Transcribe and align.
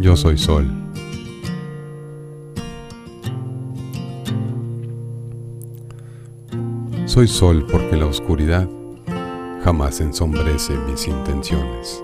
Yo 0.00 0.16
soy 0.16 0.38
sol. 0.38 0.66
Soy 7.04 7.28
sol 7.28 7.66
porque 7.70 7.96
la 7.96 8.06
oscuridad 8.06 8.66
jamás 9.62 10.00
ensombrece 10.00 10.74
mis 10.90 11.06
intenciones. 11.06 12.02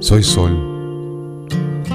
Soy 0.00 0.24
sol. 0.24 1.46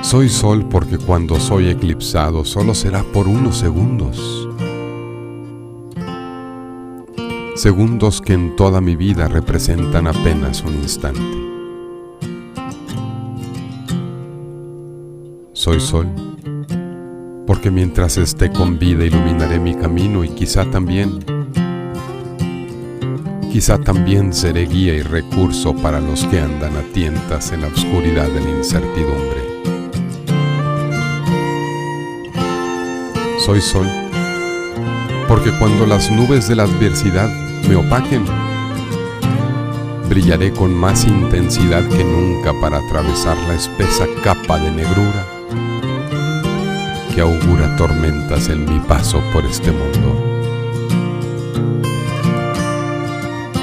Soy 0.02 0.30
sol 0.30 0.66
porque 0.70 0.98
cuando 0.98 1.38
soy 1.38 1.68
eclipsado 1.68 2.46
solo 2.46 2.74
será 2.74 3.04
por 3.04 3.28
unos 3.28 3.58
segundos. 3.58 4.48
Segundos 7.56 8.22
que 8.22 8.32
en 8.32 8.56
toda 8.56 8.80
mi 8.80 8.96
vida 8.96 9.28
representan 9.28 10.08
apenas 10.08 10.64
un 10.64 10.74
instante. 10.76 11.53
Soy 15.64 15.80
sol 15.80 16.10
porque 17.48 17.72
mientras 17.72 18.18
esté 18.18 18.52
con 18.52 18.78
vida 18.78 19.06
iluminaré 19.06 19.62
mi 19.62 19.74
camino 19.74 20.26
y 20.26 20.28
quizá 20.28 20.66
también, 20.66 21.24
quizá 23.50 23.78
también 23.78 24.34
seré 24.34 24.66
guía 24.66 24.94
y 24.94 25.04
recurso 25.04 25.74
para 25.74 26.02
los 26.02 26.26
que 26.26 26.42
andan 26.42 26.76
a 26.76 26.82
tientas 26.92 27.54
en 27.54 27.62
la 27.62 27.68
oscuridad 27.68 28.28
de 28.28 28.42
la 28.42 28.50
incertidumbre. 28.50 29.42
Soy 33.40 33.62
sol, 33.62 33.88
porque 35.30 35.58
cuando 35.60 35.86
las 35.86 36.12
nubes 36.12 36.50
de 36.50 36.58
la 36.58 36.64
adversidad 36.64 37.30
me 37.70 37.78
opaquen, 37.78 38.26
brillaré 40.10 40.52
con 40.52 40.74
más 40.74 41.06
intensidad 41.06 41.88
que 41.88 42.04
nunca 42.04 42.52
para 42.60 42.80
atravesar 42.80 43.38
la 43.48 43.54
espesa 43.54 44.06
capa 44.26 44.60
de 44.60 44.70
negrura 44.70 45.33
que 47.14 47.22
augura 47.22 47.76
tormentas 47.76 48.50
en 48.50 48.66
mi 48.66 48.80
paso 48.80 49.22
por 49.32 49.46
este 49.46 49.72
mundo. 49.72 50.20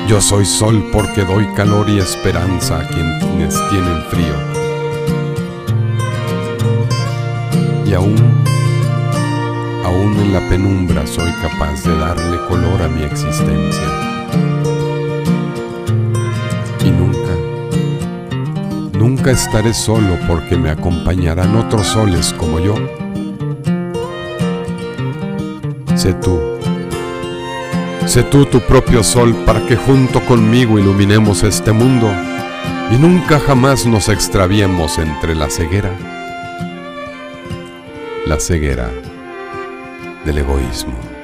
Yo 0.07 0.21
soy 0.21 0.45
sol 0.45 0.89
porque 0.93 1.25
doy 1.25 1.47
calor 1.57 1.89
y 1.89 1.99
esperanza 1.99 2.81
a 2.81 2.87
quienes 2.87 3.55
tienen 3.69 4.03
frío. 4.09 4.35
Y 7.87 7.95
aún, 7.95 8.17
aún 9.85 10.17
en 10.21 10.33
la 10.33 10.49
penumbra 10.49 11.05
soy 11.07 11.33
capaz 11.43 11.83
de 11.83 11.99
darle 11.99 12.37
color 12.47 12.83
a 12.83 12.89
mi 12.89 13.03
existencia. 13.03 13.89
Y 16.85 16.91
nunca, 16.91 17.35
nunca 18.97 19.33
estaré 19.33 19.75
solo 19.75 20.17
porque 20.29 20.57
me 20.57 20.71
acompañarán 20.71 21.57
otros 21.57 21.89
soles 21.89 22.33
como 22.33 22.61
yo 22.61 23.00
Sé 26.01 26.15
tú. 26.15 26.41
Sé 28.07 28.23
tú 28.23 28.47
tu 28.47 28.61
propio 28.61 29.05
sol 29.05 29.37
para 29.45 29.67
que 29.67 29.77
junto 29.77 30.25
conmigo 30.25 30.79
iluminemos 30.79 31.43
este 31.43 31.73
mundo 31.73 32.11
y 32.91 32.95
nunca 32.97 33.39
jamás 33.39 33.85
nos 33.85 34.09
extraviemos 34.09 34.97
entre 34.97 35.35
la 35.35 35.51
ceguera, 35.51 35.91
la 38.25 38.41
ceguera 38.41 38.91
del 40.25 40.39
egoísmo. 40.39 41.20